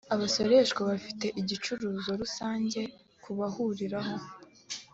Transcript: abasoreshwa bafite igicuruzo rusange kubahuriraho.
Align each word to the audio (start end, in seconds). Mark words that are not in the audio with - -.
abasoreshwa 0.13 0.81
bafite 0.91 1.25
igicuruzo 1.41 2.11
rusange 2.21 2.81
kubahuriraho. 3.23 4.15